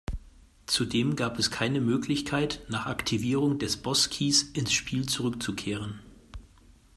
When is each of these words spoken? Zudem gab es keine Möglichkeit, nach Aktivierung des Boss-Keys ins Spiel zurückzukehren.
Zudem 0.65 1.15
gab 1.15 1.37
es 1.37 1.51
keine 1.51 1.79
Möglichkeit, 1.79 2.65
nach 2.69 2.87
Aktivierung 2.87 3.59
des 3.59 3.77
Boss-Keys 3.83 4.41
ins 4.53 4.73
Spiel 4.73 5.05
zurückzukehren. 5.07 5.99